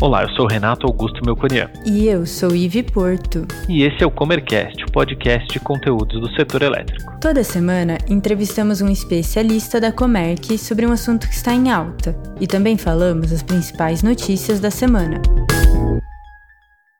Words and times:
Olá, 0.00 0.22
eu 0.22 0.28
sou 0.36 0.46
Renato 0.46 0.86
Augusto 0.86 1.20
Melconian. 1.26 1.68
E 1.84 2.06
eu 2.06 2.24
sou 2.24 2.54
Ive 2.54 2.84
Porto. 2.84 3.44
E 3.68 3.82
esse 3.82 4.00
é 4.00 4.06
o 4.06 4.10
Comercast, 4.12 4.84
o 4.84 4.92
podcast 4.92 5.48
de 5.48 5.58
conteúdos 5.58 6.20
do 6.20 6.30
setor 6.36 6.62
elétrico. 6.62 7.18
Toda 7.20 7.42
semana 7.42 7.98
entrevistamos 8.08 8.80
um 8.80 8.88
especialista 8.88 9.80
da 9.80 9.90
Comerc 9.90 10.56
sobre 10.56 10.86
um 10.86 10.92
assunto 10.92 11.26
que 11.26 11.34
está 11.34 11.52
em 11.52 11.72
alta 11.72 12.16
e 12.40 12.46
também 12.46 12.78
falamos 12.78 13.32
as 13.32 13.42
principais 13.42 14.00
notícias 14.00 14.60
da 14.60 14.70
semana. 14.70 15.20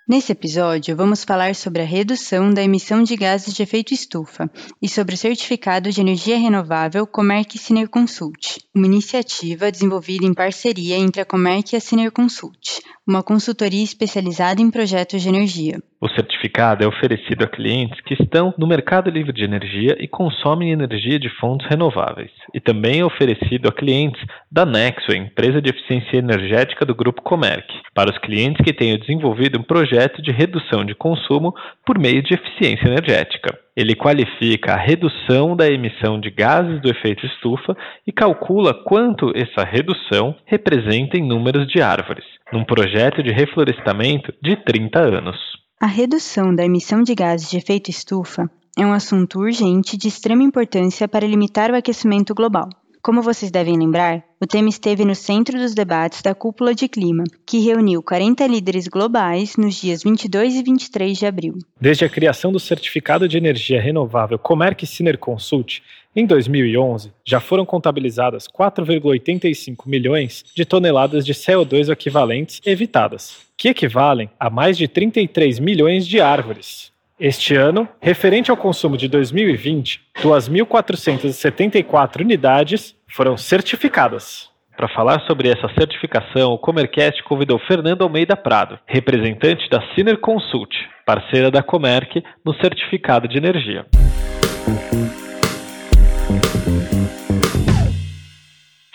Nesse 0.08 0.32
episódio, 0.32 0.96
vamos 0.96 1.22
falar 1.22 1.54
sobre 1.54 1.82
a 1.82 1.84
redução 1.84 2.50
da 2.50 2.62
emissão 2.62 3.02
de 3.02 3.14
gases 3.14 3.52
de 3.52 3.62
efeito 3.62 3.92
estufa 3.92 4.50
e 4.80 4.88
sobre 4.88 5.14
o 5.14 5.18
certificado 5.18 5.92
de 5.92 6.00
energia 6.00 6.38
renovável 6.38 7.06
Comerc 7.06 7.58
Siner 7.58 7.90
Consult, 7.90 8.58
uma 8.74 8.86
iniciativa 8.86 9.70
desenvolvida 9.70 10.24
em 10.24 10.32
parceria 10.32 10.96
entre 10.96 11.20
a 11.20 11.26
Comerc 11.26 11.74
e 11.74 11.76
a 11.76 11.80
Siner 11.80 12.10
Consult, 12.10 12.80
uma 13.06 13.22
consultoria 13.22 13.84
especializada 13.84 14.62
em 14.62 14.70
projetos 14.70 15.20
de 15.20 15.28
energia. 15.28 15.78
O 16.00 16.08
certificado 16.08 16.84
é 16.84 16.86
oferecido 16.86 17.42
a 17.42 17.48
clientes 17.48 18.00
que 18.02 18.14
estão 18.14 18.54
no 18.56 18.68
mercado 18.68 19.10
livre 19.10 19.32
de 19.32 19.42
energia 19.42 19.96
e 19.98 20.06
consomem 20.06 20.70
energia 20.70 21.18
de 21.18 21.28
fontes 21.28 21.66
renováveis, 21.68 22.30
e 22.54 22.60
também 22.60 23.00
é 23.00 23.04
oferecido 23.04 23.68
a 23.68 23.72
clientes 23.72 24.24
da 24.50 24.64
Nexo, 24.64 25.10
empresa 25.12 25.60
de 25.60 25.70
eficiência 25.70 26.18
energética 26.18 26.86
do 26.86 26.94
grupo 26.94 27.20
Comerc, 27.22 27.66
para 27.92 28.12
os 28.12 28.18
clientes 28.18 28.64
que 28.64 28.72
tenham 28.72 28.96
desenvolvido 28.96 29.58
um 29.58 29.62
projeto 29.64 30.22
de 30.22 30.30
redução 30.30 30.84
de 30.84 30.94
consumo 30.94 31.52
por 31.84 31.98
meio 31.98 32.22
de 32.22 32.32
eficiência 32.32 32.86
energética. 32.86 33.58
Ele 33.76 33.96
qualifica 33.96 34.74
a 34.74 34.78
redução 34.78 35.56
da 35.56 35.68
emissão 35.68 36.20
de 36.20 36.30
gases 36.30 36.80
do 36.80 36.88
efeito 36.88 37.26
estufa 37.26 37.76
e 38.06 38.12
calcula 38.12 38.72
quanto 38.72 39.32
essa 39.34 39.66
redução 39.66 40.36
representa 40.46 41.18
em 41.18 41.26
números 41.26 41.66
de 41.66 41.82
árvores, 41.82 42.24
num 42.52 42.62
projeto 42.62 43.20
de 43.20 43.32
reflorestamento 43.32 44.32
de 44.40 44.54
30 44.54 45.00
anos. 45.00 45.57
A 45.80 45.86
redução 45.86 46.52
da 46.52 46.64
emissão 46.64 47.04
de 47.04 47.14
gases 47.14 47.48
de 47.48 47.56
efeito 47.56 47.88
estufa 47.88 48.50
é 48.76 48.84
um 48.84 48.92
assunto 48.92 49.38
urgente 49.38 49.96
de 49.96 50.08
extrema 50.08 50.42
importância 50.42 51.06
para 51.06 51.24
limitar 51.24 51.70
o 51.70 51.76
aquecimento 51.76 52.34
global. 52.34 52.68
Como 53.00 53.22
vocês 53.22 53.48
devem 53.48 53.78
lembrar, 53.78 54.24
o 54.40 54.46
tema 54.46 54.68
esteve 54.68 55.04
no 55.04 55.14
centro 55.14 55.56
dos 55.56 55.74
debates 55.74 56.20
da 56.20 56.34
Cúpula 56.34 56.74
de 56.74 56.88
Clima, 56.88 57.22
que 57.46 57.60
reuniu 57.60 58.02
40 58.02 58.44
líderes 58.48 58.88
globais 58.88 59.56
nos 59.56 59.76
dias 59.76 60.02
22 60.02 60.56
e 60.56 60.62
23 60.64 61.16
de 61.16 61.26
abril. 61.26 61.54
Desde 61.80 62.04
a 62.04 62.08
criação 62.08 62.50
do 62.50 62.58
Certificado 62.58 63.28
de 63.28 63.38
Energia 63.38 63.80
Renovável 63.80 64.36
Comerc 64.36 64.84
Siner 64.84 65.16
Consult, 65.16 65.80
em 66.18 66.26
2011, 66.26 67.12
já 67.24 67.38
foram 67.38 67.64
contabilizadas 67.64 68.48
4,85 68.48 69.86
milhões 69.86 70.44
de 70.52 70.64
toneladas 70.64 71.24
de 71.24 71.32
CO2 71.32 71.92
equivalentes 71.92 72.60
evitadas, 72.66 73.46
que 73.56 73.68
equivalem 73.68 74.28
a 74.38 74.50
mais 74.50 74.76
de 74.76 74.88
33 74.88 75.60
milhões 75.60 76.04
de 76.04 76.20
árvores. 76.20 76.90
Este 77.20 77.54
ano, 77.54 77.88
referente 78.00 78.50
ao 78.50 78.56
consumo 78.56 78.96
de 78.96 79.06
2020, 79.06 80.00
2.474 80.20 82.20
unidades 82.20 82.96
foram 83.06 83.36
certificadas. 83.36 84.48
Para 84.76 84.88
falar 84.88 85.20
sobre 85.20 85.48
essa 85.48 85.68
certificação, 85.78 86.52
o 86.52 86.58
Comercast 86.58 87.22
convidou 87.22 87.60
Fernando 87.60 88.02
Almeida 88.02 88.36
Prado, 88.36 88.76
representante 88.86 89.70
da 89.70 89.80
Ciner 89.94 90.18
Consult, 90.18 90.74
parceira 91.06 91.48
da 91.48 91.62
Comerc 91.62 92.24
no 92.44 92.52
certificado 92.54 93.28
de 93.28 93.38
energia. 93.38 93.86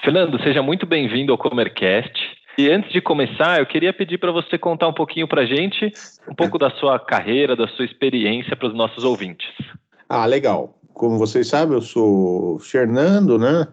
Fernando, 0.04 0.38
seja 0.44 0.62
muito 0.62 0.86
bem-vindo 0.86 1.32
ao 1.32 1.38
Comercast. 1.38 2.12
E 2.58 2.70
antes 2.70 2.92
de 2.92 3.00
começar, 3.00 3.59
eu 3.59 3.66
queria 3.66 3.94
pedir 3.94 4.18
para 4.18 4.34
você 4.34 4.58
contar 4.58 4.90
um 4.90 4.94
pouquinho 4.94 5.30
para 5.30 5.44
a 5.44 5.46
gente, 5.46 5.94
um 6.30 6.36
pouco 6.36 6.59
da 6.59 6.69
sua 6.72 7.00
carreira, 7.00 7.56
da 7.56 7.69
sua 7.69 7.86
experiência 7.86 8.53
para 8.53 8.68
os 8.68 8.75
nossos 8.75 9.06
ouvintes. 9.06 9.47
Ah, 10.09 10.25
legal. 10.25 10.78
Como 10.94 11.18
vocês 11.18 11.47
sabem, 11.47 11.75
eu 11.75 11.81
sou 11.81 12.59
Fernando, 12.59 13.40
né? 13.40 13.66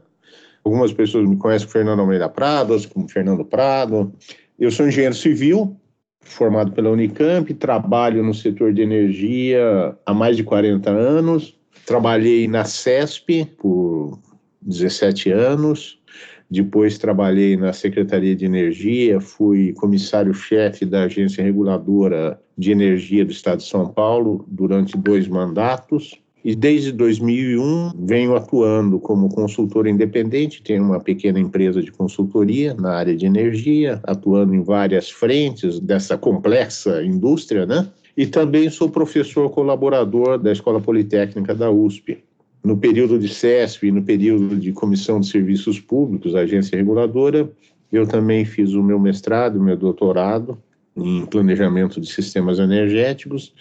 Algumas 0.64 0.92
pessoas 0.92 1.28
me 1.28 1.36
conhecem 1.36 1.66
como 1.66 1.72
Fernando 1.72 1.98
Almeida 1.98 2.28
Prado, 2.28 2.74
outras 2.74 2.86
como 2.86 3.08
Fernando 3.08 3.44
Prado. 3.44 4.14
Eu 4.56 4.70
sou 4.70 4.86
engenheiro 4.86 5.16
civil, 5.16 5.76
formado 6.20 6.70
pela 6.70 6.90
Unicamp, 6.90 7.52
trabalho 7.54 8.22
no 8.22 8.32
setor 8.32 8.72
de 8.72 8.82
energia 8.82 9.98
há 10.06 10.14
mais 10.14 10.36
de 10.36 10.44
40 10.44 10.90
anos. 10.90 11.58
Trabalhei 11.84 12.46
na 12.46 12.64
CESP 12.64 13.46
por 13.58 14.16
17 14.62 15.32
anos, 15.32 15.99
depois 16.50 16.98
trabalhei 16.98 17.56
na 17.56 17.72
Secretaria 17.72 18.34
de 18.34 18.44
Energia, 18.44 19.20
fui 19.20 19.72
comissário-chefe 19.74 20.84
da 20.84 21.04
Agência 21.04 21.44
Reguladora 21.44 22.40
de 22.58 22.72
Energia 22.72 23.24
do 23.24 23.30
Estado 23.30 23.58
de 23.58 23.68
São 23.68 23.88
Paulo 23.88 24.44
durante 24.48 24.98
dois 24.98 25.28
mandatos. 25.28 26.18
E 26.42 26.56
desde 26.56 26.90
2001 26.90 27.92
venho 27.98 28.34
atuando 28.34 28.98
como 28.98 29.28
consultor 29.28 29.86
independente, 29.86 30.62
tenho 30.62 30.82
uma 30.82 30.98
pequena 30.98 31.38
empresa 31.38 31.82
de 31.82 31.92
consultoria 31.92 32.74
na 32.74 32.94
área 32.94 33.14
de 33.14 33.26
energia, 33.26 34.00
atuando 34.02 34.54
em 34.54 34.62
várias 34.62 35.10
frentes 35.10 35.78
dessa 35.78 36.16
complexa 36.16 37.04
indústria, 37.04 37.66
né? 37.66 37.86
E 38.16 38.26
também 38.26 38.70
sou 38.70 38.88
professor 38.88 39.50
colaborador 39.50 40.38
da 40.38 40.50
Escola 40.50 40.80
Politécnica 40.80 41.54
da 41.54 41.70
USP 41.70 42.24
no 42.62 42.76
período 42.76 43.18
de 43.18 43.28
CESP 43.28 43.88
e 43.88 43.92
no 43.92 44.02
período 44.02 44.56
de 44.56 44.72
Comissão 44.72 45.20
de 45.20 45.26
Serviços 45.26 45.80
Públicos, 45.80 46.34
agência 46.34 46.76
reguladora, 46.76 47.50
eu 47.92 48.06
também 48.06 48.44
fiz 48.44 48.72
o 48.72 48.82
meu 48.82 48.98
mestrado, 48.98 49.60
meu 49.60 49.76
doutorado 49.76 50.58
em 50.96 51.24
planejamento 51.26 52.00
de 52.00 52.10
sistemas 52.10 52.58
energéticos 52.58 53.54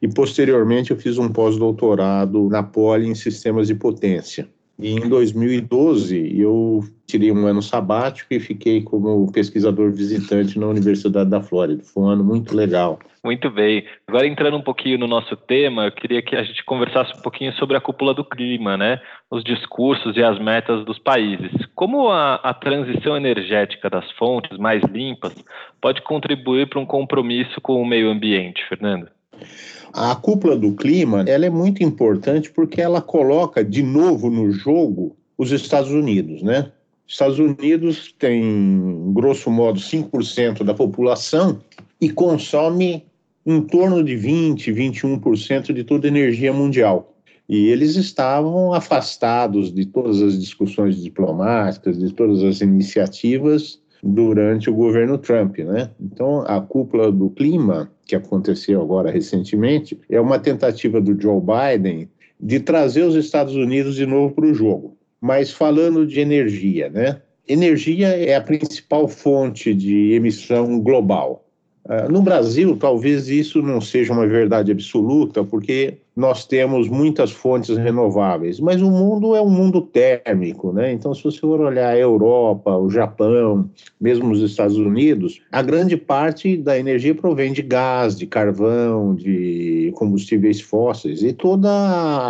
e 0.00 0.08
posteriormente 0.08 0.90
eu 0.90 0.96
fiz 0.96 1.18
um 1.18 1.28
pós-doutorado 1.28 2.48
na 2.48 2.62
Poli 2.62 3.06
em 3.06 3.14
sistemas 3.14 3.66
de 3.66 3.74
potência. 3.74 4.48
E 4.80 4.92
em 4.94 5.08
2012 5.08 6.40
eu 6.40 6.80
tirei 7.06 7.30
um 7.30 7.46
ano 7.46 7.60
sabático 7.60 8.32
e 8.32 8.40
fiquei 8.40 8.82
como 8.82 9.30
pesquisador 9.30 9.90
visitante 9.92 10.58
na 10.58 10.66
Universidade 10.66 11.28
da 11.28 11.42
Flórida. 11.42 11.82
Foi 11.82 12.04
um 12.04 12.08
ano 12.08 12.24
muito 12.24 12.56
legal. 12.56 12.98
Muito 13.22 13.50
bem. 13.50 13.84
Agora 14.08 14.26
entrando 14.26 14.56
um 14.56 14.62
pouquinho 14.62 14.98
no 14.98 15.06
nosso 15.06 15.36
tema, 15.36 15.84
eu 15.84 15.92
queria 15.92 16.22
que 16.22 16.34
a 16.34 16.42
gente 16.42 16.64
conversasse 16.64 17.12
um 17.18 17.20
pouquinho 17.20 17.52
sobre 17.54 17.76
a 17.76 17.80
cúpula 17.80 18.14
do 18.14 18.24
clima, 18.24 18.76
né? 18.76 18.98
Os 19.30 19.44
discursos 19.44 20.16
e 20.16 20.22
as 20.22 20.38
metas 20.38 20.84
dos 20.86 20.98
países. 20.98 21.50
Como 21.74 22.08
a, 22.08 22.36
a 22.36 22.54
transição 22.54 23.16
energética 23.16 23.90
das 23.90 24.10
fontes 24.12 24.56
mais 24.56 24.82
limpas 24.84 25.34
pode 25.80 26.00
contribuir 26.02 26.68
para 26.68 26.80
um 26.80 26.86
compromisso 26.86 27.60
com 27.60 27.82
o 27.82 27.86
meio 27.86 28.10
ambiente, 28.10 28.66
Fernando? 28.66 29.08
A 29.92 30.14
cúpula 30.14 30.56
do 30.56 30.72
clima 30.74 31.24
ela 31.26 31.46
é 31.46 31.50
muito 31.50 31.82
importante 31.82 32.50
porque 32.50 32.80
ela 32.80 33.02
coloca 33.02 33.64
de 33.64 33.82
novo 33.82 34.30
no 34.30 34.50
jogo 34.52 35.16
os 35.36 35.50
Estados 35.50 35.90
Unidos, 35.90 36.42
né? 36.42 36.70
Estados 37.06 37.40
Unidos 37.40 38.14
tem, 38.18 39.12
grosso 39.12 39.50
modo, 39.50 39.80
5% 39.80 40.62
da 40.62 40.72
população 40.72 41.60
e 42.00 42.08
consome 42.08 43.04
em 43.44 43.60
torno 43.62 44.04
de 44.04 44.14
20, 44.14 44.72
21% 44.72 45.72
de 45.72 45.82
toda 45.82 46.06
a 46.06 46.08
energia 46.08 46.52
mundial. 46.52 47.16
E 47.48 47.66
eles 47.66 47.96
estavam 47.96 48.72
afastados 48.72 49.74
de 49.74 49.86
todas 49.86 50.22
as 50.22 50.38
discussões 50.38 51.02
diplomáticas, 51.02 51.98
de 51.98 52.12
todas 52.14 52.44
as 52.44 52.60
iniciativas 52.60 53.79
durante 54.02 54.70
o 54.70 54.74
governo 54.74 55.18
Trump, 55.18 55.58
né? 55.58 55.90
Então, 56.00 56.40
a 56.46 56.60
cúpula 56.60 57.10
do 57.12 57.30
clima, 57.30 57.90
que 58.06 58.16
aconteceu 58.16 58.80
agora 58.80 59.10
recentemente, 59.10 59.98
é 60.08 60.20
uma 60.20 60.38
tentativa 60.38 61.00
do 61.00 61.20
Joe 61.20 61.40
Biden 61.40 62.08
de 62.40 62.60
trazer 62.60 63.02
os 63.02 63.14
Estados 63.14 63.54
Unidos 63.54 63.94
de 63.94 64.06
novo 64.06 64.34
para 64.34 64.46
o 64.46 64.54
jogo. 64.54 64.96
Mas 65.20 65.52
falando 65.52 66.06
de 66.06 66.20
energia, 66.20 66.88
né? 66.88 67.20
Energia 67.46 68.08
é 68.08 68.34
a 68.34 68.40
principal 68.40 69.08
fonte 69.08 69.74
de 69.74 70.12
emissão 70.12 70.80
global. 70.80 71.44
Ah, 71.92 72.08
no 72.08 72.22
Brasil, 72.22 72.76
talvez 72.76 73.28
isso 73.28 73.60
não 73.60 73.80
seja 73.80 74.12
uma 74.12 74.24
verdade 74.24 74.70
absoluta, 74.70 75.42
porque 75.42 75.94
nós 76.14 76.46
temos 76.46 76.88
muitas 76.88 77.32
fontes 77.32 77.76
renováveis, 77.76 78.60
mas 78.60 78.80
o 78.80 78.88
mundo 78.88 79.34
é 79.34 79.42
um 79.42 79.50
mundo 79.50 79.80
térmico, 79.80 80.72
né? 80.72 80.92
Então, 80.92 81.12
se 81.12 81.24
você 81.24 81.40
for 81.40 81.58
olhar 81.58 81.88
a 81.88 81.98
Europa, 81.98 82.76
o 82.76 82.88
Japão, 82.88 83.68
mesmo 84.00 84.30
os 84.30 84.40
Estados 84.40 84.76
Unidos, 84.76 85.42
a 85.50 85.62
grande 85.62 85.96
parte 85.96 86.56
da 86.56 86.78
energia 86.78 87.12
provém 87.12 87.52
de 87.52 87.60
gás, 87.62 88.16
de 88.16 88.24
carvão, 88.24 89.12
de 89.12 89.90
combustíveis 89.96 90.60
fósseis 90.60 91.24
e 91.24 91.32
toda 91.32 91.68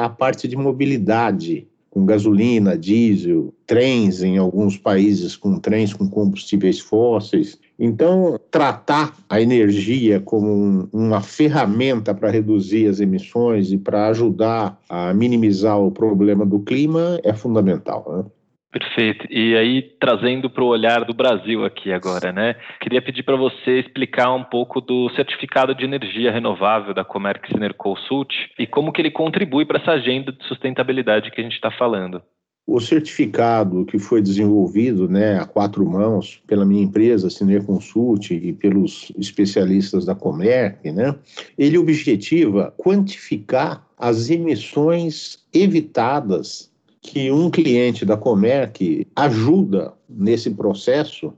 a 0.06 0.08
parte 0.08 0.48
de 0.48 0.56
mobilidade 0.56 1.68
com 1.90 2.06
gasolina, 2.06 2.78
diesel, 2.78 3.52
trens 3.66 4.22
em 4.22 4.38
alguns 4.38 4.78
países 4.78 5.36
com 5.36 5.58
trens 5.58 5.92
com 5.92 6.08
combustíveis 6.08 6.78
fósseis. 6.78 7.58
Então, 7.82 8.38
tratar 8.50 9.14
a 9.26 9.40
energia 9.40 10.20
como 10.20 10.46
um, 10.52 10.88
uma 10.92 11.22
ferramenta 11.22 12.14
para 12.14 12.30
reduzir 12.30 12.86
as 12.86 13.00
emissões 13.00 13.72
e 13.72 13.78
para 13.78 14.08
ajudar 14.08 14.78
a 14.86 15.14
minimizar 15.14 15.80
o 15.80 15.90
problema 15.90 16.44
do 16.44 16.60
clima 16.60 17.18
é 17.24 17.32
fundamental. 17.32 18.04
Né? 18.06 18.30
Perfeito. 18.70 19.26
E 19.30 19.56
aí, 19.56 19.82
trazendo 19.98 20.50
para 20.50 20.62
o 20.62 20.68
olhar 20.68 21.04
do 21.04 21.14
Brasil 21.14 21.64
aqui 21.64 21.90
agora, 21.90 22.30
né? 22.30 22.54
Queria 22.80 23.02
pedir 23.02 23.24
para 23.24 23.34
você 23.34 23.80
explicar 23.80 24.32
um 24.32 24.44
pouco 24.44 24.80
do 24.80 25.08
certificado 25.16 25.74
de 25.74 25.84
energia 25.84 26.30
renovável 26.30 26.92
da 26.94 27.02
Comerc 27.02 27.48
Sinerconsult 27.48 28.32
e 28.58 28.66
como 28.66 28.92
que 28.92 29.00
ele 29.00 29.10
contribui 29.10 29.64
para 29.64 29.80
essa 29.80 29.92
agenda 29.92 30.30
de 30.30 30.44
sustentabilidade 30.46 31.30
que 31.30 31.40
a 31.40 31.44
gente 31.44 31.54
está 31.54 31.70
falando. 31.70 32.22
O 32.72 32.78
certificado 32.78 33.84
que 33.84 33.98
foi 33.98 34.22
desenvolvido 34.22 35.08
né, 35.08 35.40
a 35.40 35.44
quatro 35.44 35.84
mãos 35.84 36.40
pela 36.46 36.64
minha 36.64 36.84
empresa, 36.84 37.28
Ciner 37.28 37.64
Consult, 37.64 38.30
e 38.30 38.52
pelos 38.52 39.10
especialistas 39.18 40.04
da 40.04 40.14
Comerc, 40.14 40.88
né, 40.92 41.16
ele 41.58 41.76
objetiva 41.76 42.72
quantificar 42.78 43.84
as 43.98 44.30
emissões 44.30 45.40
evitadas 45.52 46.70
que 47.02 47.28
um 47.32 47.50
cliente 47.50 48.04
da 48.04 48.16
Comerc 48.16 49.04
ajuda 49.16 49.92
nesse 50.08 50.50
processo, 50.50 51.32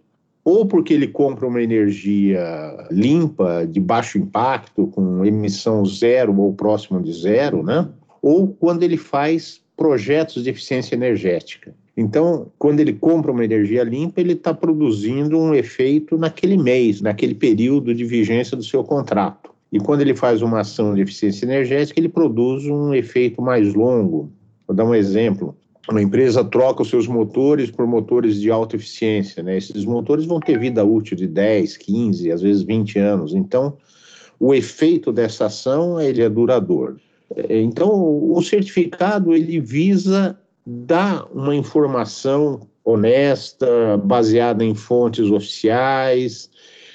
ou 0.45 0.67
porque 0.67 0.93
ele 0.93 1.09
compra 1.09 1.49
uma 1.49 1.63
energia 1.63 2.43
limpa, 2.91 3.67
de 3.67 3.81
baixo 3.81 4.19
impacto, 4.19 4.87
com 4.89 5.25
emissão 5.25 5.83
zero 5.87 6.39
ou 6.39 6.53
próximo 6.53 7.03
de 7.03 7.11
zero, 7.15 7.63
né? 7.63 7.89
ou 8.21 8.49
quando 8.49 8.83
ele 8.83 8.99
faz 8.99 9.62
projetos 9.83 10.45
de 10.45 10.51
eficiência 10.51 10.95
energética. 10.95 11.75
Então, 11.97 12.47
quando 12.57 12.79
ele 12.79 12.93
compra 12.93 13.33
uma 13.33 13.45
energia 13.45 13.83
limpa, 13.83 14.21
ele 14.21 14.35
está 14.35 14.55
produzindo 14.55 15.37
um 15.37 15.53
efeito 15.53 16.17
naquele 16.17 16.57
mês, 16.57 17.01
naquele 17.01 17.35
período 17.35 17.93
de 17.93 18.05
vigência 18.05 18.57
do 18.57 18.63
seu 18.63 18.85
contrato. 18.85 19.51
E 19.73 19.81
quando 19.81 20.03
ele 20.03 20.15
faz 20.15 20.41
uma 20.41 20.61
ação 20.61 20.95
de 20.95 21.03
eficiência 21.03 21.45
energética, 21.45 21.99
ele 21.99 22.09
produz 22.09 22.65
um 22.65 22.95
efeito 22.95 23.43
mais 23.43 23.75
longo, 23.75 24.31
Vou 24.69 24.77
dar 24.77 24.85
um 24.85 24.95
exemplo. 24.95 25.57
Uma 25.91 26.01
empresa 26.01 26.45
troca 26.45 26.83
os 26.83 26.89
seus 26.89 27.09
motores 27.09 27.69
por 27.69 27.85
motores 27.85 28.41
de 28.41 28.53
alta 28.53 28.77
eficiência. 28.77 29.43
Né? 29.43 29.57
Esses 29.59 29.85
motores 29.85 30.27
vão 30.27 30.39
ter 30.39 30.61
vida 30.61 30.85
útil 30.85 31.17
de 31.17 31.27
10, 31.27 31.77
15, 31.77 32.31
às 32.31 32.41
vezes 32.41 32.63
20 32.63 33.01
anos. 33.01 33.35
Então, 33.35 33.77
o 34.39 34.55
efeito 34.55 35.11
dessa 35.13 35.47
ação 35.47 36.01
ele 36.01 36.23
é 36.23 36.29
duradouro. 36.29 37.01
Então, 37.49 37.91
o 38.33 38.43
certificado 38.43 39.35
ele 39.35 39.61
visa 39.61 40.39
dar 40.67 41.27
uma 41.33 41.55
informação 41.55 42.61
honesta, 42.85 43.97
baseada 44.05 44.65
em 44.65 44.75
fontes 44.75 45.31
oficiais. 45.31 46.51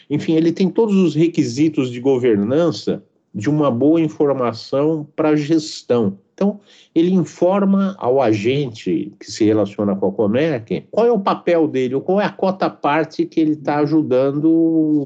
Enfim, 0.10 0.34
ele 0.34 0.52
tem 0.52 0.70
todos 0.70 0.96
os 0.96 1.16
requisitos 1.16 1.90
de 1.90 2.00
governança 2.00 3.04
de 3.34 3.50
uma 3.50 3.70
boa 3.70 4.02
informação 4.02 5.08
para 5.16 5.36
gestão. 5.36 6.18
Então, 6.34 6.60
ele 6.94 7.12
informa 7.14 7.96
ao 7.98 8.22
agente 8.22 9.12
que 9.20 9.32
se 9.32 9.44
relaciona 9.44 9.96
com 9.96 10.08
a 10.08 10.12
Comerc 10.12 10.86
qual 10.92 11.08
é 11.08 11.12
o 11.12 11.20
papel 11.20 11.68
dele, 11.68 12.00
qual 12.02 12.22
é 12.22 12.26
a 12.26 12.32
cota 12.32 12.70
parte 12.70 13.26
que 13.26 13.40
ele 13.40 13.54
está 13.54 13.80
ajudando 13.80 14.46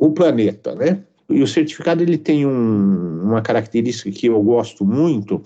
o 0.01 0.11
planeta, 0.11 0.75
né? 0.75 1.03
E 1.33 1.41
o 1.41 1.47
certificado 1.47 2.03
ele 2.03 2.17
tem 2.17 2.45
um, 2.45 3.21
uma 3.23 3.41
característica 3.41 4.11
que 4.11 4.27
eu 4.27 4.41
gosto 4.41 4.85
muito, 4.85 5.41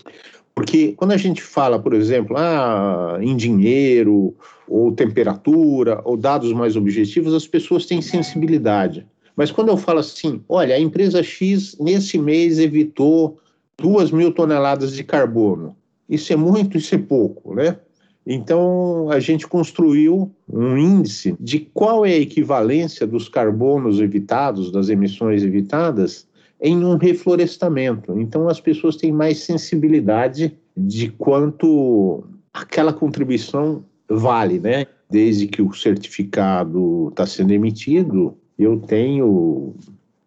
porque 0.54 0.94
quando 0.94 1.12
a 1.12 1.18
gente 1.18 1.42
fala, 1.42 1.78
por 1.78 1.94
exemplo, 1.94 2.38
ah, 2.38 3.18
em 3.22 3.36
dinheiro, 3.36 4.34
ou 4.68 4.92
temperatura, 4.92 6.02
ou 6.06 6.16
dados 6.16 6.52
mais 6.54 6.76
objetivos, 6.76 7.34
as 7.34 7.46
pessoas 7.46 7.86
têm 7.86 8.02
sensibilidade. 8.02 9.06
Mas 9.36 9.52
quando 9.52 9.70
eu 9.70 9.78
falo 9.78 10.00
assim, 10.00 10.42
olha, 10.48 10.76
a 10.76 10.80
empresa 10.80 11.22
X 11.22 11.78
nesse 11.80 12.18
mês 12.18 12.58
evitou 12.58 13.38
duas 13.78 14.12
mil 14.12 14.32
toneladas 14.32 14.96
de 14.96 15.04
carbono. 15.04 15.76
Isso 16.10 16.32
é 16.32 16.36
muito, 16.36 16.78
isso 16.78 16.96
é 16.96 16.98
pouco, 16.98 17.54
né? 17.54 17.78
Então, 18.26 19.10
a 19.12 19.20
gente 19.20 19.46
construiu 19.46 20.32
um 20.52 20.78
índice 20.78 21.36
de 21.40 21.60
qual 21.60 22.06
é 22.06 22.14
a 22.14 22.20
equivalência 22.20 23.06
dos 23.06 23.30
carbonos 23.30 24.00
evitados, 24.00 24.72
das 24.72 24.90
emissões 24.90 25.44
evitadas, 25.44 26.28
em 26.60 26.84
um 26.84 26.98
reflorestamento. 26.98 28.20
Então, 28.20 28.50
as 28.50 28.60
pessoas 28.60 28.96
têm 28.96 29.12
mais 29.12 29.40
sensibilidade 29.40 30.58
de 30.76 31.10
quanto 31.10 32.24
aquela 32.52 32.92
contribuição 32.92 33.86
vale, 34.10 34.60
né? 34.60 34.88
Desde 35.10 35.46
que 35.46 35.62
o 35.62 35.72
certificado 35.74 37.10
está 37.10 37.28
sendo 37.28 37.52
emitido, 37.52 38.36
eu 38.58 38.80
tenho 38.80 39.76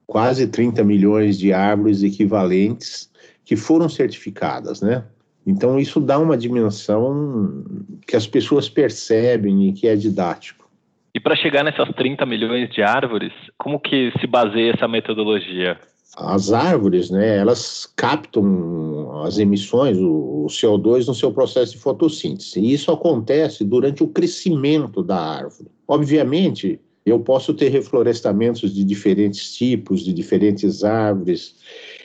quase 0.07 0.47
30 0.47 0.85
milhões 0.85 1.39
de 1.39 1.53
árvores 1.53 2.03
equivalentes 2.03 3.11
que 3.45 3.57
foram 3.57 3.89
certificadas, 3.89 4.81
né? 4.81 5.05
Então 5.49 5.79
isso 5.79 5.99
dá 5.99 6.19
uma 6.19 6.37
dimensão 6.37 7.65
que 8.07 8.15
as 8.15 8.27
pessoas 8.27 8.69
percebem 8.69 9.67
e 9.67 9.73
que 9.73 9.89
é 9.89 9.97
didático. 9.97 10.69
E 11.15 11.19
para 11.19 11.35
chegar 11.35 11.65
nessas 11.65 11.89
30 11.95 12.27
milhões 12.27 12.69
de 12.69 12.83
árvores, 12.83 13.33
como 13.57 13.81
que 13.81 14.13
se 14.21 14.27
baseia 14.27 14.75
essa 14.75 14.87
metodologia? 14.87 15.79
As 16.19 16.53
árvores, 16.53 17.11
né, 17.11 17.39
elas 17.39 17.91
captam 17.97 19.23
as 19.23 19.39
emissões, 19.39 19.97
o 19.99 20.47
CO2 20.51 21.07
no 21.07 21.15
seu 21.15 21.33
processo 21.33 21.73
de 21.73 21.79
fotossíntese. 21.79 22.61
E 22.61 22.75
isso 22.75 22.93
acontece 22.93 23.65
durante 23.65 24.03
o 24.03 24.09
crescimento 24.09 25.03
da 25.03 25.17
árvore. 25.17 25.71
Obviamente, 25.87 26.79
eu 27.07 27.21
posso 27.21 27.55
ter 27.55 27.71
reflorestamentos 27.71 28.75
de 28.75 28.85
diferentes 28.85 29.55
tipos, 29.57 30.05
de 30.05 30.13
diferentes 30.13 30.85
árvores. 30.85 31.57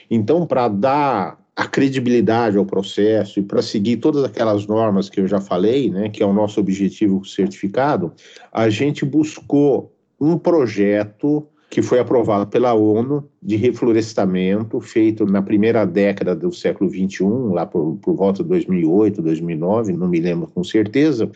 Então, 0.09 0.47
para 0.47 0.69
dar 0.69 1.42
a 1.55 1.67
credibilidade 1.67 2.57
ao 2.57 2.65
processo 2.65 3.39
e 3.39 3.43
para 3.43 3.61
seguir 3.61 3.97
todas 3.97 4.23
aquelas 4.23 4.65
normas 4.65 5.09
que 5.09 5.19
eu 5.19 5.27
já 5.27 5.39
falei, 5.39 5.89
né, 5.89 6.09
que 6.09 6.23
é 6.23 6.25
o 6.25 6.33
nosso 6.33 6.59
objetivo 6.59 7.23
certificado, 7.23 8.11
a 8.51 8.69
gente 8.69 9.05
buscou 9.05 9.93
um 10.19 10.37
projeto 10.37 11.47
que 11.69 11.81
foi 11.81 11.99
aprovado 11.99 12.47
pela 12.47 12.73
ONU 12.73 13.27
de 13.41 13.55
reflorestamento, 13.55 14.79
feito 14.79 15.25
na 15.25 15.41
primeira 15.41 15.85
década 15.85 16.35
do 16.35 16.51
século 16.51 16.89
XXI, 16.89 17.23
lá 17.51 17.65
por, 17.65 17.97
por 17.97 18.15
volta 18.15 18.43
de 18.43 18.49
2008, 18.49 19.21
2009, 19.21 19.93
não 19.93 20.07
me 20.07 20.19
lembro 20.19 20.47
com 20.47 20.63
certeza, 20.63 21.29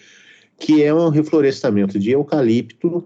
que 0.59 0.83
é 0.83 0.93
um 0.93 1.09
reflorestamento 1.09 1.99
de 1.99 2.11
eucalipto 2.11 3.03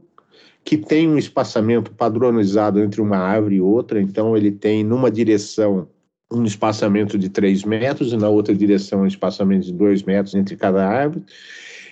que 0.63 0.77
tem 0.77 1.09
um 1.09 1.17
espaçamento 1.17 1.91
padronizado 1.91 2.79
entre 2.79 3.01
uma 3.01 3.17
árvore 3.17 3.55
e 3.55 3.61
outra, 3.61 4.01
então 4.01 4.37
ele 4.37 4.51
tem 4.51 4.83
numa 4.83 5.09
direção 5.09 5.87
um 6.31 6.43
espaçamento 6.43 7.17
de 7.17 7.29
3 7.29 7.63
metros 7.63 8.13
e 8.13 8.17
na 8.17 8.29
outra 8.29 8.55
direção 8.55 9.01
um 9.01 9.07
espaçamento 9.07 9.65
de 9.65 9.73
2 9.73 10.03
metros 10.03 10.33
entre 10.35 10.55
cada 10.55 10.87
árvore. 10.87 11.25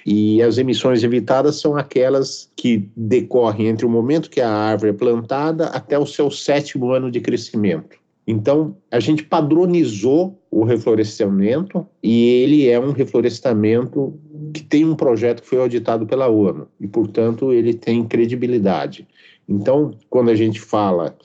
E 0.06 0.42
as 0.42 0.58
emissões 0.58 1.04
evitadas 1.04 1.60
são 1.60 1.76
aquelas 1.76 2.50
que 2.56 2.90
decorrem 2.96 3.68
entre 3.68 3.86
o 3.86 3.90
momento 3.90 4.30
que 4.30 4.42
a 4.42 4.50
árvore 4.50 4.92
é 4.92 4.94
plantada 4.94 5.68
até 5.68 6.00
o 6.00 6.06
seu 6.06 6.32
sétimo 6.32 6.92
ano 6.92 7.12
de 7.12 7.20
crescimento. 7.20 7.98
Então, 8.26 8.78
a 8.92 9.00
gente 9.00 9.24
padronizou 9.24 10.40
o 10.52 10.64
reflorestamento 10.64 11.86
e 12.02 12.26
ele 12.44 12.70
é 12.70 12.80
um 12.80 12.92
reflorestamento 12.92 14.14
que 14.54 14.62
tem 14.62 14.86
um 14.86 14.96
projeto 14.96 15.42
que 15.42 15.50
foi 15.50 15.60
auditado 15.60 16.06
pela 16.06 16.28
ONU 16.28 16.68
e, 16.80 16.88
portanto, 16.88 17.52
ele 17.52 17.74
tem 17.74 18.06
credibilidade. 18.06 19.08
Então, 19.48 19.92
quando 20.12 20.30
a 20.30 20.36
gente 20.36 20.60
fala 20.60 21.18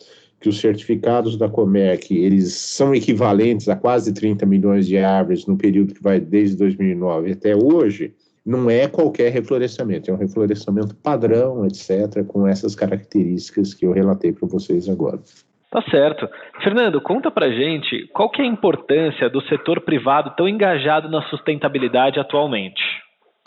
que 0.44 0.48
os 0.50 0.60
certificados 0.60 1.38
da 1.38 1.48
Comerc 1.48 2.14
eles 2.14 2.52
são 2.52 2.94
equivalentes 2.94 3.66
a 3.66 3.74
quase 3.74 4.12
30 4.12 4.44
milhões 4.44 4.86
de 4.86 4.98
árvores 4.98 5.46
no 5.46 5.56
período 5.56 5.94
que 5.94 6.02
vai 6.02 6.20
desde 6.20 6.58
2009 6.58 7.32
até 7.32 7.56
hoje, 7.56 8.12
não 8.44 8.68
é 8.68 8.86
qualquer 8.86 9.32
reflorestamento, 9.32 10.10
é 10.10 10.12
um 10.12 10.18
reflorestamento 10.18 10.94
padrão, 10.96 11.64
etc., 11.64 12.22
com 12.28 12.46
essas 12.46 12.74
características 12.74 13.72
que 13.72 13.86
eu 13.86 13.92
relatei 13.92 14.34
para 14.34 14.46
vocês 14.46 14.86
agora. 14.86 15.18
Tá 15.70 15.82
certo. 15.90 16.28
Fernando, 16.62 17.00
conta 17.00 17.30
pra 17.30 17.48
gente 17.48 18.06
qual 18.12 18.30
que 18.30 18.42
é 18.42 18.44
a 18.44 18.48
importância 18.48 19.30
do 19.30 19.40
setor 19.48 19.80
privado 19.80 20.34
tão 20.36 20.46
engajado 20.46 21.08
na 21.08 21.22
sustentabilidade 21.22 22.20
atualmente. 22.20 22.82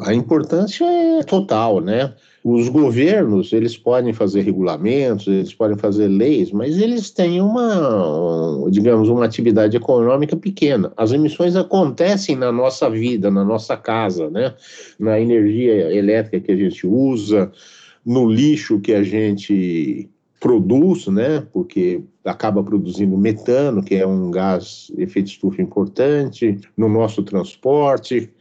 A 0.01 0.16
importância 0.16 0.84
é 0.84 1.24
total, 1.24 1.80
né? 1.80 2.16
Os 2.50 2.70
governos, 2.70 3.51
eles 3.51 3.75
podem 3.75 4.13
fazer 4.13 4.42
regulamentos, 4.44 5.27
eles 5.27 5.54
podem 5.54 5.77
fazer 5.77 6.08
leis, 6.08 6.50
mas 6.50 6.77
eles 6.77 7.12
têm 7.12 7.42
uma, 7.42 8.70
digamos, 8.70 9.10
uma 9.10 9.25
atividade 9.25 9.75
econômica 9.75 10.34
pequena. 10.34 10.94
As 10.96 11.12
emissões 11.12 11.58
acontecem 11.58 12.38
na 12.38 12.50
nossa 12.50 12.89
vida, 12.89 13.30
na 13.30 13.44
nossa 13.44 13.75
casa, 13.75 14.30
né? 14.30 14.56
Na 14.98 15.20
energia 15.20 15.94
elétrica 15.94 16.39
que 16.39 16.54
a 16.54 16.56
gente 16.56 16.88
usa, 16.88 17.51
no 18.06 18.30
lixo 18.30 18.80
que 18.80 18.94
a 18.94 19.04
gente 19.04 20.10
produz, 20.39 21.08
né? 21.08 21.46
Porque 21.51 22.01
acaba 22.24 22.63
produzindo 22.63 23.18
metano, 23.18 23.84
que 23.84 23.96
é 23.96 24.08
um 24.08 24.32
gás 24.32 24.89
efeito 24.98 25.27
estufa 25.27 25.62
importante, 25.62 26.58
no 26.77 26.88
nosso 26.88 27.24
transporte. 27.24 28.32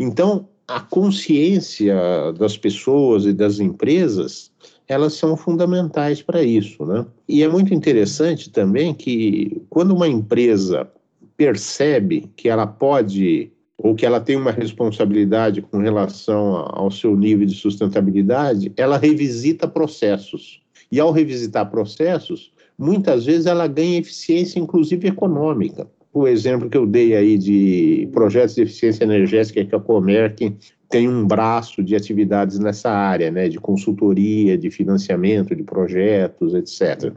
Então, 0.00 0.48
a 0.66 0.80
consciência 0.80 1.94
das 2.38 2.56
pessoas 2.56 3.24
e 3.26 3.32
das 3.32 3.60
empresas 3.60 4.50
elas 4.88 5.14
são 5.14 5.36
fundamentais 5.36 6.20
para 6.20 6.42
isso, 6.42 6.84
né? 6.84 7.06
E 7.28 7.42
é 7.42 7.48
muito 7.48 7.72
interessante 7.72 8.50
também 8.50 8.92
que 8.92 9.62
quando 9.70 9.94
uma 9.94 10.08
empresa 10.08 10.90
percebe 11.36 12.30
que 12.36 12.48
ela 12.48 12.66
pode 12.66 13.50
ou 13.78 13.94
que 13.94 14.06
ela 14.06 14.20
tem 14.20 14.36
uma 14.36 14.52
responsabilidade 14.52 15.62
com 15.62 15.78
relação 15.78 16.66
ao 16.70 16.90
seu 16.90 17.16
nível 17.16 17.46
de 17.46 17.54
sustentabilidade, 17.54 18.72
ela 18.76 18.96
revisita 18.96 19.66
processos. 19.66 20.60
E 20.90 21.00
ao 21.00 21.10
revisitar 21.10 21.68
processos, 21.70 22.52
muitas 22.78 23.24
vezes 23.24 23.46
ela 23.46 23.66
ganha 23.66 23.98
eficiência, 23.98 24.60
inclusive 24.60 25.08
econômica. 25.08 25.90
O 26.12 26.28
exemplo 26.28 26.68
que 26.68 26.76
eu 26.76 26.86
dei 26.86 27.16
aí 27.16 27.38
de 27.38 28.08
projetos 28.12 28.54
de 28.54 28.62
eficiência 28.62 29.04
energética 29.04 29.64
que 29.64 29.74
a 29.74 29.80
Comerc 29.80 30.54
tem 30.92 31.08
um 31.08 31.26
braço 31.26 31.82
de 31.82 31.96
atividades 31.96 32.58
nessa 32.58 32.90
área, 32.90 33.30
né, 33.30 33.48
de 33.48 33.58
consultoria, 33.58 34.58
de 34.58 34.70
financiamento 34.70 35.56
de 35.56 35.62
projetos, 35.62 36.52
etc. 36.54 37.10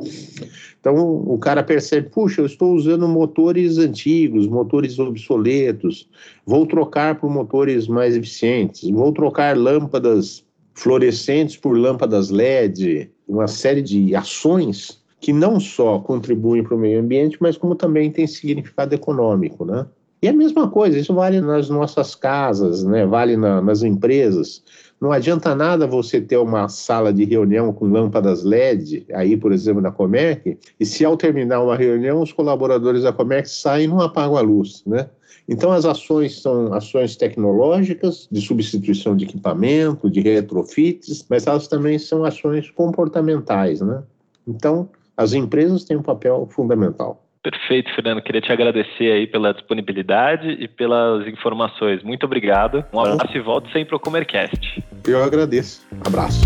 Então, 0.80 0.96
o 0.96 1.38
cara 1.38 1.62
percebe, 1.62 2.10
puxa, 2.10 2.40
eu 2.40 2.46
estou 2.46 2.74
usando 2.74 3.06
motores 3.06 3.78
antigos, 3.78 4.48
motores 4.48 4.98
obsoletos, 4.98 6.08
vou 6.46 6.66
trocar 6.66 7.20
por 7.20 7.30
motores 7.30 7.86
mais 7.86 8.16
eficientes, 8.16 8.90
vou 8.90 9.12
trocar 9.12 9.58
lâmpadas 9.58 10.46
fluorescentes 10.74 11.58
por 11.58 11.78
lâmpadas 11.78 12.30
LED, 12.30 13.10
uma 13.28 13.48
série 13.48 13.82
de 13.82 14.16
ações 14.16 15.04
que 15.20 15.34
não 15.34 15.60
só 15.60 16.00
contribuem 16.00 16.64
para 16.64 16.76
o 16.76 16.80
meio 16.80 17.00
ambiente, 17.00 17.38
mas 17.40 17.58
como 17.58 17.76
também 17.76 18.12
tem 18.12 18.28
significado 18.28 18.94
econômico, 18.94 19.66
né? 19.66 19.86
E 20.22 20.28
a 20.28 20.34
mesma 20.34 20.68
coisa, 20.68 20.98
isso 20.98 21.14
vale 21.14 21.40
nas 21.40 21.70
nossas 21.70 22.16
casas, 22.16 22.84
né? 22.84 23.06
vale 23.06 23.38
na, 23.38 23.62
nas 23.62 23.84
empresas. 23.84 24.64
Não 25.00 25.12
adianta 25.12 25.54
nada 25.54 25.86
você 25.86 26.20
ter 26.20 26.38
uma 26.38 26.68
sala 26.68 27.14
de 27.14 27.26
reunião 27.26 27.72
com 27.72 27.86
lâmpadas 27.86 28.44
LED, 28.44 29.06
aí, 29.14 29.38
por 29.38 29.52
exemplo, 29.52 29.82
na 29.82 29.92
Comerc, 29.92 30.58
e 30.80 30.86
se 30.86 31.06
ao 31.06 31.16
terminar 31.16 31.62
uma 31.62 31.76
reunião, 31.76 32.22
os 32.22 32.34
colaboradores 32.34 33.04
da 33.04 33.14
Comerc 33.14 33.48
saem 33.48 33.86
e 33.86 33.88
não 33.88 34.02
apagam 34.02 34.38
a 34.38 34.42
luz, 34.42 34.82
né? 34.86 35.10
Então, 35.48 35.72
as 35.72 35.86
ações 35.86 36.42
são 36.42 36.74
ações 36.74 37.16
tecnológicas, 37.16 38.28
de 38.32 38.42
substituição 38.42 39.16
de 39.16 39.26
equipamento, 39.26 40.10
de 40.10 40.22
retrofits, 40.22 41.24
mas 41.30 41.46
elas 41.46 41.68
também 41.68 42.00
são 42.00 42.26
ações 42.26 42.72
comportamentais, 42.72 43.80
né? 43.80 44.02
Então, 44.48 44.90
as 45.18 45.34
empresas 45.34 45.84
têm 45.84 45.98
um 45.98 46.02
papel 46.02 46.48
fundamental. 46.52 47.22
Perfeito, 47.42 47.94
Fernando. 47.94 48.24
Queria 48.24 48.42
te 48.42 48.52
agradecer 48.52 49.12
aí 49.12 49.28
pela 49.28 49.54
disponibilidade 49.54 50.50
e 50.50 50.68
pelas 50.68 51.28
informações. 51.28 52.02
Muito 52.02 52.26
obrigado. 52.26 52.84
Um 52.92 53.00
abraço 53.00 53.38
e 53.38 53.40
volto 53.40 53.72
sempre 53.72 53.94
ao 53.94 54.00
Comercast. 54.00 54.84
Eu 55.08 55.24
agradeço. 55.24 55.86
Abraço. 56.06 56.42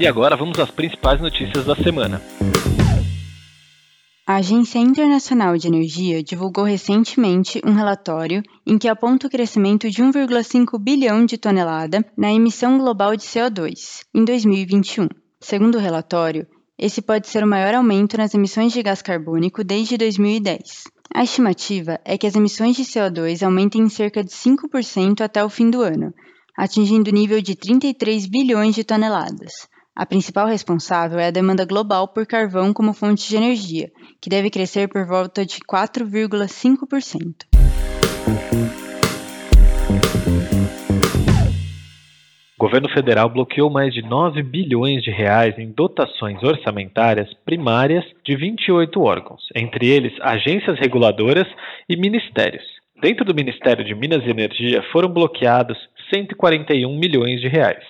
E 0.00 0.06
agora 0.06 0.36
vamos 0.36 0.58
às 0.58 0.70
principais 0.70 1.20
notícias 1.20 1.64
da 1.64 1.76
semana. 1.76 2.20
A 4.26 4.36
Agência 4.36 4.78
Internacional 4.78 5.54
de 5.58 5.68
Energia 5.68 6.22
divulgou 6.22 6.64
recentemente 6.64 7.60
um 7.62 7.74
relatório 7.74 8.42
em 8.66 8.78
que 8.78 8.88
aponta 8.88 9.26
o 9.26 9.30
crescimento 9.30 9.90
de 9.90 10.02
1,5 10.02 10.78
bilhão 10.78 11.26
de 11.26 11.36
tonelada 11.36 12.02
na 12.16 12.32
emissão 12.32 12.78
global 12.78 13.14
de 13.14 13.22
CO2 13.22 14.00
em 14.14 14.24
2021. 14.24 15.08
Segundo 15.38 15.74
o 15.74 15.78
relatório, 15.78 16.46
esse 16.78 17.02
pode 17.02 17.28
ser 17.28 17.44
o 17.44 17.46
maior 17.46 17.74
aumento 17.74 18.16
nas 18.16 18.32
emissões 18.32 18.72
de 18.72 18.82
gás 18.82 19.02
carbônico 19.02 19.62
desde 19.62 19.98
2010. 19.98 20.84
A 21.14 21.22
estimativa 21.22 22.00
é 22.02 22.16
que 22.16 22.26
as 22.26 22.34
emissões 22.34 22.76
de 22.76 22.84
CO2 22.84 23.44
aumentem 23.44 23.82
em 23.82 23.90
cerca 23.90 24.24
de 24.24 24.30
5% 24.30 25.20
até 25.20 25.44
o 25.44 25.50
fim 25.50 25.68
do 25.68 25.82
ano, 25.82 26.14
atingindo 26.56 27.10
o 27.10 27.14
nível 27.14 27.42
de 27.42 27.54
33 27.54 28.24
bilhões 28.24 28.74
de 28.74 28.84
toneladas. 28.84 29.68
A 29.96 30.04
principal 30.04 30.48
responsável 30.48 31.20
é 31.20 31.28
a 31.28 31.30
demanda 31.30 31.64
global 31.64 32.08
por 32.08 32.26
carvão 32.26 32.72
como 32.72 32.92
fonte 32.92 33.28
de 33.28 33.36
energia, 33.36 33.92
que 34.20 34.28
deve 34.28 34.50
crescer 34.50 34.88
por 34.88 35.06
volta 35.06 35.46
de 35.46 35.60
4,5%. 35.60 37.44
O 42.58 42.66
governo 42.66 42.88
federal 42.88 43.28
bloqueou 43.28 43.70
mais 43.70 43.94
de 43.94 44.02
9 44.02 44.42
bilhões 44.42 45.00
de 45.00 45.12
reais 45.12 45.56
em 45.58 45.70
dotações 45.70 46.42
orçamentárias 46.42 47.32
primárias 47.44 48.04
de 48.26 48.34
28 48.34 49.00
órgãos, 49.00 49.42
entre 49.54 49.86
eles 49.86 50.12
agências 50.22 50.76
reguladoras 50.80 51.46
e 51.88 51.96
ministérios. 51.96 52.64
Dentro 53.00 53.24
do 53.24 53.34
Ministério 53.34 53.84
de 53.84 53.94
Minas 53.94 54.24
e 54.24 54.30
Energia 54.30 54.82
foram 54.90 55.08
bloqueados 55.08 55.78
141 56.12 56.98
milhões 56.98 57.40
de 57.40 57.46
reais. 57.46 57.84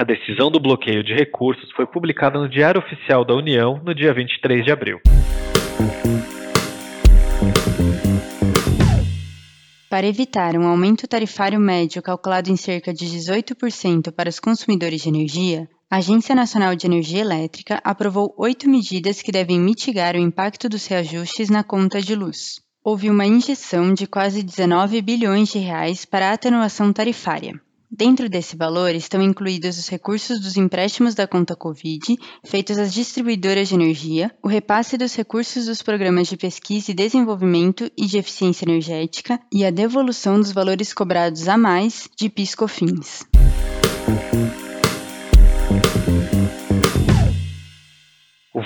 A 0.00 0.04
decisão 0.04 0.48
do 0.48 0.60
bloqueio 0.60 1.02
de 1.02 1.12
recursos 1.12 1.72
foi 1.72 1.84
publicada 1.84 2.38
no 2.38 2.48
Diário 2.48 2.80
Oficial 2.80 3.24
da 3.24 3.34
União 3.34 3.82
no 3.84 3.92
dia 3.92 4.14
23 4.14 4.64
de 4.64 4.70
abril. 4.70 5.00
Para 9.90 10.06
evitar 10.06 10.56
um 10.56 10.68
aumento 10.68 11.08
tarifário 11.08 11.58
médio 11.58 12.00
calculado 12.00 12.48
em 12.48 12.54
cerca 12.54 12.94
de 12.94 13.06
18% 13.06 14.12
para 14.12 14.28
os 14.28 14.38
consumidores 14.38 15.02
de 15.02 15.08
energia, 15.08 15.68
a 15.90 15.96
Agência 15.96 16.32
Nacional 16.32 16.76
de 16.76 16.86
Energia 16.86 17.22
Elétrica 17.22 17.80
aprovou 17.82 18.32
oito 18.38 18.70
medidas 18.70 19.20
que 19.20 19.32
devem 19.32 19.58
mitigar 19.58 20.14
o 20.14 20.20
impacto 20.20 20.68
dos 20.68 20.86
reajustes 20.86 21.50
na 21.50 21.64
conta 21.64 22.00
de 22.00 22.14
luz. 22.14 22.60
Houve 22.84 23.10
uma 23.10 23.26
injeção 23.26 23.92
de 23.92 24.06
quase 24.06 24.44
19 24.44 25.02
bilhões 25.02 25.48
de 25.48 25.58
reais 25.58 26.04
para 26.04 26.30
a 26.30 26.34
atenuação 26.34 26.92
tarifária. 26.92 27.60
Dentro 27.90 28.28
desse 28.28 28.54
valor 28.54 28.94
estão 28.94 29.22
incluídos 29.22 29.78
os 29.78 29.88
recursos 29.88 30.40
dos 30.40 30.58
empréstimos 30.58 31.14
da 31.14 31.26
conta 31.26 31.56
Covid, 31.56 32.18
feitos 32.44 32.76
às 32.76 32.92
distribuidoras 32.92 33.68
de 33.68 33.74
energia, 33.74 34.30
o 34.42 34.48
repasse 34.48 34.98
dos 34.98 35.14
recursos 35.16 35.64
dos 35.64 35.80
programas 35.80 36.28
de 36.28 36.36
pesquisa 36.36 36.90
e 36.90 36.94
desenvolvimento 36.94 37.90
e 37.96 38.04
de 38.04 38.18
eficiência 38.18 38.66
energética 38.66 39.40
e 39.50 39.64
a 39.64 39.70
devolução 39.70 40.38
dos 40.38 40.52
valores 40.52 40.92
cobrados 40.92 41.48
a 41.48 41.56
mais 41.56 42.10
de 42.14 42.28
PIS/COFINS. 42.28 43.26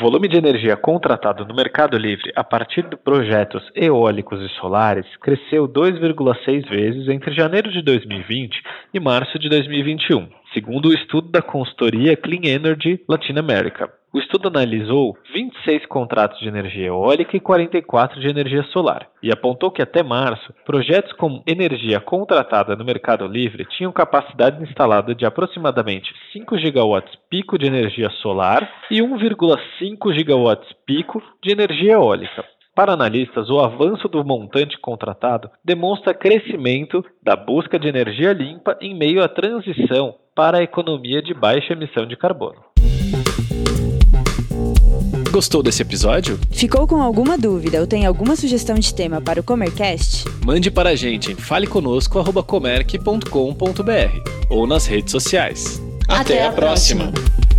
Volume 0.02 0.26
de 0.26 0.36
energia 0.36 0.76
contratado 0.76 1.46
no 1.46 1.54
Mercado 1.54 1.96
Livre 1.96 2.32
a 2.34 2.42
partir 2.42 2.82
de 2.88 2.96
projetos 2.96 3.62
eólicos 3.72 4.40
e 4.42 4.48
solares 4.58 5.06
cresceu 5.18 5.68
2,6 5.68 6.68
vezes 6.68 7.08
entre 7.08 7.32
janeiro 7.32 7.70
de 7.70 7.80
2020 7.82 8.60
e 8.92 8.98
março 8.98 9.38
de 9.38 9.48
2021, 9.48 10.28
segundo 10.52 10.88
o 10.88 10.92
estudo 10.92 11.30
da 11.30 11.40
consultoria 11.40 12.16
Clean 12.16 12.42
Energy 12.44 13.00
Latin 13.08 13.38
America. 13.38 14.01
O 14.14 14.18
estudo 14.18 14.48
analisou 14.48 15.16
26 15.32 15.86
contratos 15.86 16.38
de 16.38 16.46
energia 16.46 16.88
eólica 16.88 17.34
e 17.34 17.40
44 17.40 18.20
de 18.20 18.28
energia 18.28 18.62
solar 18.64 19.08
e 19.22 19.32
apontou 19.32 19.70
que 19.70 19.80
até 19.80 20.02
março, 20.02 20.52
projetos 20.66 21.14
com 21.14 21.42
energia 21.46 21.98
contratada 21.98 22.76
no 22.76 22.84
Mercado 22.84 23.26
Livre 23.26 23.64
tinham 23.64 23.90
capacidade 23.90 24.62
instalada 24.62 25.14
de 25.14 25.24
aproximadamente 25.24 26.12
5 26.30 26.58
gigawatts 26.58 27.14
pico 27.30 27.56
de 27.56 27.66
energia 27.66 28.10
solar 28.20 28.70
e 28.90 29.00
1,5 29.00 30.12
gigawatts 30.12 30.68
pico 30.84 31.22
de 31.42 31.50
energia 31.50 31.92
eólica. 31.92 32.44
Para 32.74 32.92
analistas, 32.92 33.48
o 33.48 33.60
avanço 33.60 34.08
do 34.08 34.22
montante 34.22 34.78
contratado 34.78 35.50
demonstra 35.64 36.12
crescimento 36.12 37.02
da 37.22 37.34
busca 37.34 37.78
de 37.78 37.88
energia 37.88 38.34
limpa 38.34 38.76
em 38.78 38.94
meio 38.94 39.22
à 39.24 39.28
transição 39.28 40.16
para 40.36 40.58
a 40.58 40.62
economia 40.62 41.22
de 41.22 41.32
baixa 41.32 41.72
emissão 41.72 42.04
de 42.04 42.16
carbono. 42.16 42.60
Gostou 45.32 45.62
desse 45.62 45.80
episódio? 45.80 46.38
Ficou 46.50 46.86
com 46.86 47.00
alguma 47.00 47.38
dúvida 47.38 47.80
ou 47.80 47.86
tem 47.86 48.04
alguma 48.04 48.36
sugestão 48.36 48.78
de 48.78 48.94
tema 48.94 49.18
para 49.18 49.40
o 49.40 49.42
Comercast? 49.42 50.26
Mande 50.44 50.70
para 50.70 50.90
a 50.90 50.94
gente 50.94 51.32
em 51.32 51.34
faleconosco.comerc.com.br 51.34 54.30
ou 54.50 54.66
nas 54.66 54.84
redes 54.84 55.10
sociais. 55.10 55.80
Até, 56.06 56.34
Até 56.34 56.46
a 56.46 56.52
próxima. 56.52 57.12
próxima. 57.12 57.51